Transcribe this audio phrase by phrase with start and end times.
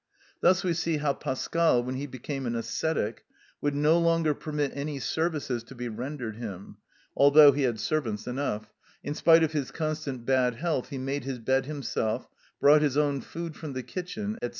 [0.39, 3.23] Thus we see how Pascal, when he became an ascetic,
[3.61, 6.77] would no longer permit any services to be rendered him,
[7.15, 11.37] although he had servants enough; in spite of his constant bad health he made his
[11.37, 12.27] bed himself,
[12.59, 14.49] brought his own food from the kitchen, &c.